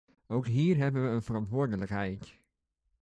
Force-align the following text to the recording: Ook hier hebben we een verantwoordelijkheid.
Ook 0.27 0.47
hier 0.47 0.77
hebben 0.77 1.03
we 1.03 1.09
een 1.09 1.21
verantwoordelijkheid. 1.21 2.35